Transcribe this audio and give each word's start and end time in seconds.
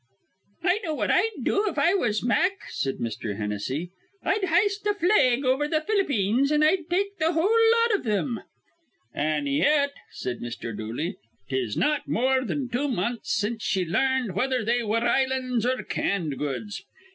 "I 0.63 0.79
know 0.83 0.95
what 0.95 1.11
I'd 1.11 1.43
do 1.43 1.67
if 1.67 1.77
I 1.77 1.93
was 1.93 2.23
Mack," 2.23 2.63
said 2.71 2.95
Mr. 2.97 3.37
Hennessy. 3.37 3.91
"I'd 4.23 4.45
hist 4.45 4.83
a 4.87 4.95
flag 4.95 5.45
over 5.45 5.67
th' 5.67 5.85
Ph'lippeens, 5.85 6.51
an' 6.51 6.63
I'd 6.63 6.89
take 6.89 7.09
in 7.19 7.19
th' 7.29 7.33
whole 7.33 7.43
lot 7.73 7.91
iv 7.99 8.03
thim." 8.05 8.39
"An' 9.13 9.45
yet," 9.45 9.91
said 10.09 10.39
Mr. 10.39 10.75
Dooley, 10.75 11.17
"tis 11.49 11.77
not 11.77 12.07
more 12.07 12.43
thin 12.43 12.67
two 12.67 12.87
months 12.87 13.31
since 13.35 13.75
ye 13.75 13.85
larned 13.85 14.33
whether 14.33 14.65
they 14.65 14.81
were 14.81 15.05
islands 15.07 15.67
or 15.67 15.83
canned 15.83 16.39
goods. 16.39 16.83